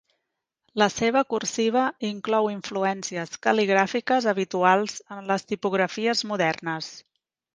La 0.81 0.85
seva 0.93 1.21
cursiva 1.33 1.81
inclou 2.09 2.49
influències 2.53 3.37
cal·ligràfiques 3.47 4.27
habituals 4.33 4.97
en 5.17 5.31
les 5.33 5.45
tipografies 5.53 6.25
modernes. 6.33 6.91